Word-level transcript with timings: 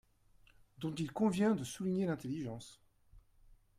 dont 0.79 0.95
il 0.95 1.11
convient 1.11 1.53
de 1.53 1.63
souligner 1.63 2.07
l’intelligence. 2.07 2.81